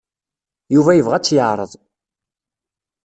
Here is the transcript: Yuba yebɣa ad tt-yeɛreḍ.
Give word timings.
Yuba 0.73 0.91
yebɣa 0.97 1.15
ad 1.17 1.23
tt-yeɛreḍ. 1.23 1.71